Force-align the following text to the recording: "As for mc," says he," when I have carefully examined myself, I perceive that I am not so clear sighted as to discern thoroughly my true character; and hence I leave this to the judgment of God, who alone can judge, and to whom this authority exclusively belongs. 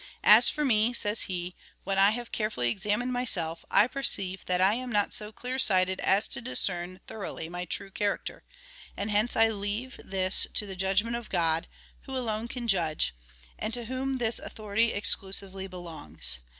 "As 0.39 0.49
for 0.49 0.65
mc," 0.65 0.95
says 0.95 1.21
he," 1.29 1.55
when 1.83 1.99
I 1.99 2.09
have 2.09 2.31
carefully 2.31 2.71
examined 2.71 3.13
myself, 3.13 3.63
I 3.69 3.85
perceive 3.85 4.43
that 4.47 4.59
I 4.59 4.73
am 4.73 4.91
not 4.91 5.13
so 5.13 5.31
clear 5.31 5.59
sighted 5.59 5.99
as 5.99 6.27
to 6.29 6.41
discern 6.41 6.99
thoroughly 7.05 7.49
my 7.49 7.65
true 7.65 7.91
character; 7.91 8.43
and 8.97 9.11
hence 9.11 9.35
I 9.35 9.49
leave 9.49 10.01
this 10.03 10.47
to 10.55 10.65
the 10.65 10.75
judgment 10.75 11.17
of 11.17 11.29
God, 11.29 11.67
who 12.05 12.17
alone 12.17 12.47
can 12.47 12.67
judge, 12.67 13.13
and 13.59 13.75
to 13.75 13.85
whom 13.85 14.13
this 14.13 14.39
authority 14.39 14.91
exclusively 14.91 15.67
belongs. 15.67 16.39